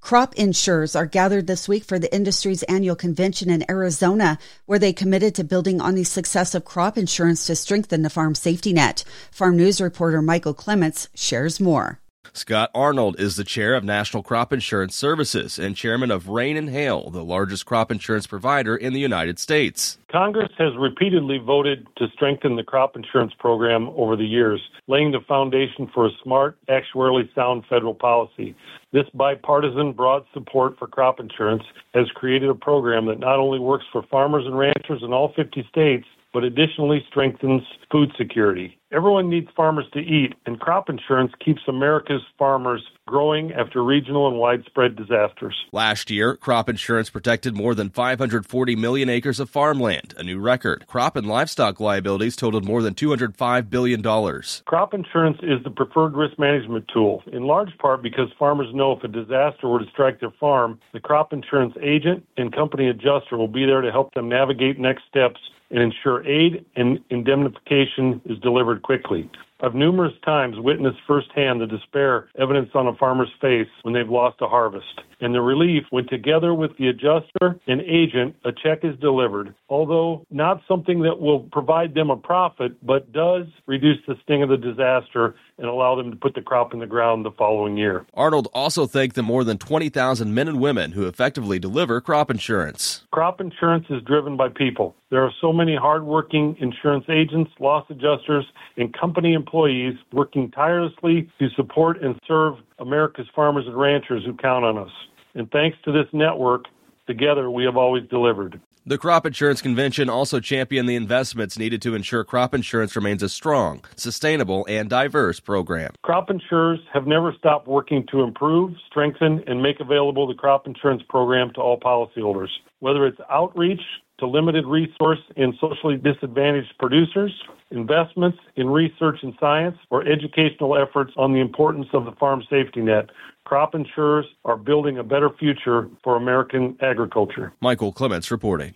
Crop 0.00 0.34
insurers 0.34 0.96
are 0.96 1.06
gathered 1.06 1.46
this 1.46 1.68
week 1.68 1.84
for 1.84 1.98
the 1.98 2.12
industry's 2.12 2.62
annual 2.64 2.96
convention 2.96 3.50
in 3.50 3.70
Arizona, 3.70 4.38
where 4.66 4.78
they 4.78 4.92
committed 4.92 5.34
to 5.34 5.44
building 5.44 5.80
on 5.80 5.94
the 5.94 6.04
success 6.04 6.54
of 6.54 6.64
crop 6.64 6.96
insurance 6.96 7.46
to 7.46 7.54
strengthen 7.54 8.02
the 8.02 8.10
farm 8.10 8.34
safety 8.34 8.72
net. 8.72 9.04
Farm 9.30 9.56
News 9.56 9.80
reporter 9.80 10.22
Michael 10.22 10.54
Clements 10.54 11.08
shares 11.14 11.60
more. 11.60 12.00
Scott 12.32 12.70
Arnold 12.74 13.18
is 13.18 13.36
the 13.36 13.44
chair 13.44 13.74
of 13.74 13.84
National 13.84 14.22
Crop 14.22 14.52
Insurance 14.52 14.94
Services 14.94 15.58
and 15.58 15.76
chairman 15.76 16.10
of 16.10 16.28
Rain 16.28 16.56
and 16.56 16.70
Hail, 16.70 17.10
the 17.10 17.24
largest 17.24 17.66
crop 17.66 17.90
insurance 17.90 18.26
provider 18.26 18.76
in 18.76 18.92
the 18.92 19.00
United 19.00 19.38
States. 19.38 19.98
Congress 20.10 20.50
has 20.56 20.72
repeatedly 20.78 21.38
voted 21.38 21.86
to 21.96 22.06
strengthen 22.14 22.56
the 22.56 22.62
crop 22.62 22.96
insurance 22.96 23.32
program 23.38 23.90
over 23.90 24.16
the 24.16 24.24
years, 24.24 24.60
laying 24.86 25.10
the 25.10 25.20
foundation 25.26 25.90
for 25.92 26.06
a 26.06 26.10
smart, 26.22 26.56
actuarially 26.68 27.32
sound 27.34 27.64
federal 27.68 27.94
policy. 27.94 28.54
This 28.92 29.06
bipartisan 29.12 29.92
broad 29.92 30.24
support 30.32 30.78
for 30.78 30.86
crop 30.86 31.20
insurance 31.20 31.64
has 31.94 32.06
created 32.14 32.48
a 32.48 32.54
program 32.54 33.06
that 33.06 33.18
not 33.18 33.38
only 33.38 33.58
works 33.58 33.84
for 33.92 34.02
farmers 34.04 34.46
and 34.46 34.56
ranchers 34.56 35.02
in 35.02 35.12
all 35.12 35.32
50 35.34 35.66
states, 35.68 36.06
but 36.32 36.44
additionally 36.44 37.04
strengthens 37.08 37.62
food 37.90 38.10
security. 38.16 38.79
Everyone 38.92 39.30
needs 39.30 39.46
farmers 39.54 39.86
to 39.92 40.00
eat, 40.00 40.34
and 40.46 40.58
crop 40.58 40.88
insurance 40.88 41.30
keeps 41.44 41.60
America's 41.68 42.22
farmers 42.36 42.82
growing 43.06 43.52
after 43.52 43.84
regional 43.84 44.26
and 44.26 44.36
widespread 44.36 44.96
disasters. 44.96 45.54
Last 45.70 46.10
year, 46.10 46.34
crop 46.34 46.68
insurance 46.68 47.08
protected 47.08 47.56
more 47.56 47.76
than 47.76 47.90
540 47.90 48.74
million 48.74 49.08
acres 49.08 49.38
of 49.38 49.48
farmland, 49.48 50.12
a 50.16 50.24
new 50.24 50.40
record. 50.40 50.86
Crop 50.88 51.14
and 51.14 51.28
livestock 51.28 51.78
liabilities 51.78 52.34
totaled 52.34 52.64
more 52.64 52.82
than 52.82 52.94
$205 52.94 53.70
billion. 53.70 54.02
Crop 54.02 54.92
insurance 54.92 55.38
is 55.40 55.62
the 55.62 55.70
preferred 55.70 56.16
risk 56.16 56.36
management 56.36 56.90
tool, 56.92 57.22
in 57.32 57.44
large 57.44 57.76
part 57.78 58.02
because 58.02 58.28
farmers 58.40 58.74
know 58.74 58.90
if 58.90 59.04
a 59.04 59.08
disaster 59.08 59.68
were 59.68 59.78
to 59.78 59.90
strike 59.92 60.18
their 60.18 60.32
farm, 60.40 60.80
the 60.92 60.98
crop 60.98 61.32
insurance 61.32 61.74
agent 61.80 62.26
and 62.36 62.52
company 62.52 62.88
adjuster 62.88 63.36
will 63.36 63.46
be 63.46 63.66
there 63.66 63.82
to 63.82 63.92
help 63.92 64.12
them 64.14 64.28
navigate 64.28 64.80
next 64.80 65.04
steps 65.08 65.38
and 65.70 65.80
ensure 65.82 66.26
aid 66.26 66.64
and 66.76 66.98
indemnification 67.10 68.20
is 68.24 68.38
delivered 68.40 68.82
quickly. 68.82 69.30
I've 69.62 69.74
numerous 69.74 70.14
times 70.24 70.56
witnessed 70.58 70.98
firsthand 71.06 71.60
the 71.60 71.66
despair 71.66 72.28
evidenced 72.38 72.74
on 72.74 72.86
a 72.86 72.94
farmer's 72.94 73.32
face 73.40 73.68
when 73.82 73.94
they've 73.94 74.08
lost 74.08 74.40
a 74.40 74.48
harvest. 74.48 75.02
And 75.20 75.34
the 75.34 75.40
relief 75.40 75.84
when 75.90 76.06
together 76.06 76.54
with 76.54 76.76
the 76.78 76.88
adjuster 76.88 77.58
and 77.66 77.80
agent, 77.82 78.36
a 78.44 78.52
check 78.52 78.84
is 78.84 78.98
delivered. 79.00 79.54
Although 79.68 80.24
not 80.30 80.62
something 80.66 81.02
that 81.02 81.20
will 81.20 81.40
provide 81.40 81.94
them 81.94 82.10
a 82.10 82.16
profit, 82.16 82.72
but 82.84 83.12
does 83.12 83.46
reduce 83.66 83.98
the 84.06 84.16
sting 84.22 84.42
of 84.42 84.48
the 84.48 84.56
disaster 84.56 85.34
and 85.58 85.68
allow 85.68 85.94
them 85.94 86.10
to 86.10 86.16
put 86.16 86.34
the 86.34 86.42
crop 86.42 86.72
in 86.72 86.80
the 86.80 86.86
ground 86.86 87.24
the 87.24 87.30
following 87.30 87.76
year. 87.76 88.06
Arnold 88.14 88.48
also 88.54 88.86
thanked 88.86 89.14
the 89.14 89.22
more 89.22 89.44
than 89.44 89.58
20,000 89.58 90.34
men 90.34 90.48
and 90.48 90.60
women 90.60 90.92
who 90.92 91.06
effectively 91.06 91.58
deliver 91.58 92.00
crop 92.00 92.30
insurance. 92.30 93.04
Crop 93.12 93.40
insurance 93.40 93.86
is 93.90 94.02
driven 94.02 94.36
by 94.36 94.48
people. 94.48 94.94
There 95.10 95.22
are 95.22 95.32
so 95.40 95.52
many 95.52 95.76
hardworking 95.76 96.56
insurance 96.60 97.04
agents, 97.08 97.50
loss 97.58 97.84
adjusters, 97.90 98.46
and 98.76 98.94
company 98.94 99.34
employees 99.34 99.94
working 100.12 100.50
tirelessly 100.50 101.28
to 101.38 101.48
support 101.56 102.02
and 102.02 102.18
serve 102.26 102.54
America's 102.78 103.26
farmers 103.34 103.66
and 103.66 103.76
ranchers 103.76 104.24
who 104.24 104.34
count 104.34 104.64
on 104.64 104.78
us. 104.78 104.90
And 105.34 105.50
thanks 105.50 105.78
to 105.84 105.92
this 105.92 106.06
network, 106.12 106.64
together 107.06 107.50
we 107.50 107.64
have 107.64 107.76
always 107.76 108.08
delivered. 108.08 108.60
The 108.86 108.96
Crop 108.96 109.26
Insurance 109.26 109.60
Convention 109.60 110.08
also 110.08 110.40
championed 110.40 110.88
the 110.88 110.96
investments 110.96 111.58
needed 111.58 111.82
to 111.82 111.94
ensure 111.94 112.24
crop 112.24 112.54
insurance 112.54 112.96
remains 112.96 113.22
a 113.22 113.28
strong, 113.28 113.84
sustainable, 113.94 114.66
and 114.70 114.88
diverse 114.88 115.38
program. 115.38 115.92
Crop 116.02 116.30
insurers 116.30 116.80
have 116.92 117.06
never 117.06 117.34
stopped 117.38 117.68
working 117.68 118.06
to 118.10 118.22
improve, 118.22 118.72
strengthen, 118.86 119.44
and 119.46 119.62
make 119.62 119.80
available 119.80 120.26
the 120.26 120.34
crop 120.34 120.66
insurance 120.66 121.02
program 121.10 121.52
to 121.54 121.60
all 121.60 121.78
policyholders. 121.78 122.48
Whether 122.78 123.06
it's 123.06 123.20
outreach 123.30 123.82
to 124.20 124.26
limited 124.26 124.64
resource 124.66 125.18
and 125.36 125.54
socially 125.60 125.96
disadvantaged 125.96 126.72
producers, 126.78 127.32
investments 127.70 128.38
in 128.56 128.68
research 128.68 129.18
and 129.22 129.34
science, 129.40 129.76
or 129.90 130.06
educational 130.06 130.76
efforts 130.76 131.12
on 131.16 131.32
the 131.32 131.40
importance 131.40 131.88
of 131.92 132.04
the 132.04 132.12
farm 132.12 132.42
safety 132.48 132.80
net, 132.80 133.10
crop 133.44 133.74
insurers 133.74 134.26
are 134.44 134.56
building 134.56 134.98
a 134.98 135.02
better 135.02 135.30
future 135.38 135.88
for 136.04 136.16
American 136.16 136.76
agriculture. 136.80 137.52
Michael 137.60 137.92
Clements 137.92 138.30
reporting. 138.30 138.74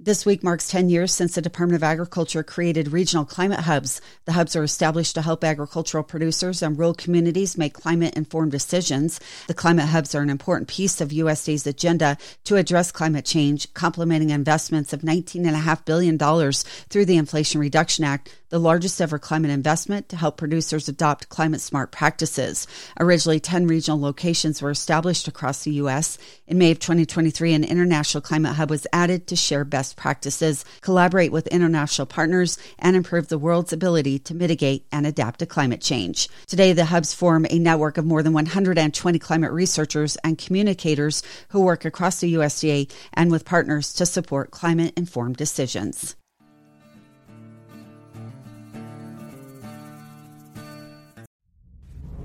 This 0.00 0.24
week 0.24 0.44
marks 0.44 0.68
10 0.68 0.90
years 0.90 1.12
since 1.12 1.34
the 1.34 1.42
Department 1.42 1.74
of 1.74 1.82
Agriculture 1.82 2.44
created 2.44 2.92
regional 2.92 3.24
climate 3.24 3.58
hubs. 3.58 4.00
The 4.26 4.32
hubs 4.34 4.54
are 4.54 4.62
established 4.62 5.16
to 5.16 5.22
help 5.22 5.42
agricultural 5.42 6.04
producers 6.04 6.62
and 6.62 6.78
rural 6.78 6.94
communities 6.94 7.58
make 7.58 7.74
climate 7.74 8.14
informed 8.16 8.52
decisions. 8.52 9.18
The 9.48 9.54
climate 9.54 9.86
hubs 9.86 10.14
are 10.14 10.22
an 10.22 10.30
important 10.30 10.68
piece 10.68 11.00
of 11.00 11.08
USDA's 11.08 11.66
agenda 11.66 12.16
to 12.44 12.54
address 12.54 12.92
climate 12.92 13.24
change, 13.24 13.74
complementing 13.74 14.30
investments 14.30 14.92
of 14.92 15.00
$19.5 15.00 15.84
billion 15.84 16.16
through 16.16 17.04
the 17.04 17.16
Inflation 17.16 17.60
Reduction 17.60 18.04
Act, 18.04 18.32
the 18.50 18.60
largest 18.60 19.00
ever 19.00 19.18
climate 19.18 19.50
investment 19.50 20.08
to 20.08 20.16
help 20.16 20.36
producers 20.36 20.88
adopt 20.88 21.28
climate 21.28 21.60
smart 21.60 21.90
practices. 21.90 22.68
Originally, 23.00 23.40
10 23.40 23.66
regional 23.66 24.00
locations 24.00 24.62
were 24.62 24.70
established 24.70 25.26
across 25.26 25.64
the 25.64 25.72
U.S. 25.72 26.18
In 26.46 26.56
May 26.56 26.70
of 26.70 26.78
2023, 26.78 27.52
an 27.52 27.64
international 27.64 28.22
climate 28.22 28.54
hub 28.54 28.70
was 28.70 28.86
added 28.92 29.26
to 29.26 29.36
share 29.36 29.64
best 29.88 29.96
practices, 29.96 30.64
collaborate 30.82 31.32
with 31.32 31.46
international 31.46 32.06
partners, 32.06 32.58
and 32.78 32.94
improve 32.94 33.28
the 33.28 33.38
world's 33.38 33.72
ability 33.72 34.18
to 34.18 34.34
mitigate 34.34 34.84
and 34.92 35.06
adapt 35.06 35.38
to 35.38 35.46
climate 35.46 35.80
change. 35.80 36.28
Today, 36.46 36.74
the 36.74 36.84
hubs 36.84 37.14
form 37.14 37.46
a 37.48 37.58
network 37.58 37.96
of 37.96 38.04
more 38.04 38.22
than 38.22 38.34
120 38.34 39.18
climate 39.18 39.52
researchers 39.52 40.16
and 40.22 40.36
communicators 40.36 41.22
who 41.48 41.60
work 41.60 41.86
across 41.86 42.20
the 42.20 42.34
USDA 42.34 42.90
and 43.14 43.30
with 43.30 43.46
partners 43.46 43.94
to 43.94 44.04
support 44.04 44.50
climate 44.50 44.92
informed 44.96 45.36
decisions. 45.36 46.16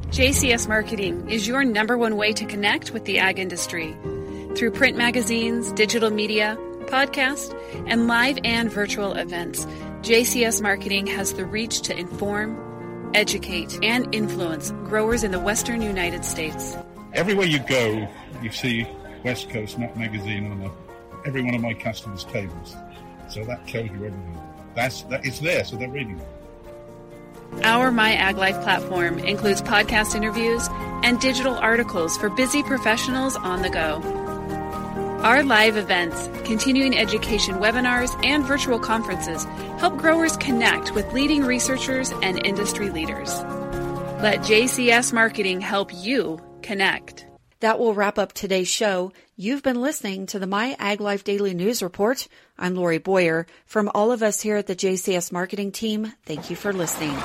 JCS 0.10 0.68
Marketing 0.68 1.30
is 1.30 1.48
your 1.48 1.64
number 1.64 1.98
one 1.98 2.18
way 2.18 2.34
to 2.34 2.46
connect 2.46 2.92
with 2.92 3.06
the 3.06 3.18
ag 3.20 3.40
industry. 3.40 3.96
Through 4.56 4.72
print 4.72 4.96
magazines, 4.96 5.72
digital 5.72 6.12
media, 6.12 6.56
podcast, 6.94 7.58
and 7.88 8.06
live 8.06 8.38
and 8.44 8.72
virtual 8.72 9.14
events, 9.14 9.66
JCS 10.04 10.62
Marketing 10.62 11.08
has 11.08 11.34
the 11.34 11.44
reach 11.44 11.82
to 11.82 11.98
inform, 11.98 13.12
educate, 13.16 13.80
and 13.82 14.14
influence 14.14 14.70
growers 14.84 15.24
in 15.24 15.32
the 15.32 15.40
western 15.40 15.82
United 15.82 16.24
States. 16.24 16.78
Everywhere 17.14 17.48
you 17.48 17.58
go, 17.68 18.08
you 18.44 18.52
see 18.52 18.88
West 19.26 19.50
Coast 19.50 19.80
Nut 19.80 19.98
Magazine 19.98 20.52
on 20.52 20.62
a, 20.62 21.28
every 21.28 21.42
one 21.42 21.56
of 21.56 21.62
my 21.62 21.74
customers' 21.74 22.26
tables. 22.26 22.76
So 23.28 23.44
that 23.46 23.68
tells 23.68 23.90
you 23.90 23.96
everything. 23.96 24.40
That's 24.76 25.02
that 25.04 25.26
it's 25.26 25.40
there, 25.40 25.64
so 25.64 25.78
they're 25.78 25.90
reading 25.90 26.20
it. 26.20 27.64
Our 27.64 27.92
My 27.92 28.14
Ag 28.14 28.38
Life 28.38 28.62
platform 28.62 29.18
includes 29.18 29.64
podcast 29.64 30.14
interviews 30.14 30.68
and 31.04 31.20
digital 31.20 31.56
articles 31.56 32.18
for 32.18 32.30
busy 32.30 32.62
professionals 32.62 33.36
on 33.36 33.64
the 33.64 33.70
go. 33.72 34.33
Our 35.24 35.42
live 35.42 35.78
events, 35.78 36.28
continuing 36.44 36.98
education 36.98 37.56
webinars, 37.56 38.14
and 38.26 38.44
virtual 38.44 38.78
conferences 38.78 39.46
help 39.80 39.96
growers 39.96 40.36
connect 40.36 40.92
with 40.96 41.14
leading 41.14 41.46
researchers 41.46 42.12
and 42.22 42.46
industry 42.46 42.90
leaders. 42.90 43.34
Let 44.22 44.40
JCS 44.42 45.14
Marketing 45.14 45.62
help 45.62 45.92
you 45.94 46.42
connect. 46.62 47.26
That 47.62 47.80
will 47.80 47.94
wrap 47.94 48.20
up 48.20 48.34
today's 48.34 48.68
show. 48.68 49.14
You've 49.38 49.64
been 49.64 49.80
listening 49.80 50.26
to 50.26 50.40
the 50.40 50.48
My 50.48 50.76
Ag 50.78 51.00
Life 51.00 51.24
Daily 51.24 51.54
News 51.54 51.82
Report. 51.82 52.28
I'm 52.58 52.76
Lori 52.76 52.98
Boyer. 52.98 53.48
From 53.66 53.90
all 53.96 54.12
of 54.12 54.24
us 54.24 54.42
here 54.42 54.58
at 54.58 54.68
the 54.68 54.76
JCS 54.76 55.32
Marketing 55.32 55.72
Team, 55.72 56.12
thank 56.26 56.50
you 56.50 56.58
for 56.58 56.74
listening. 56.74 57.16